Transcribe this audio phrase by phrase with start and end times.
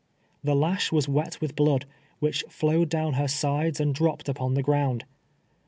[0.43, 1.85] The lash was wet with blood,
[2.17, 5.05] which flowed down her sides and dropped upon the ground.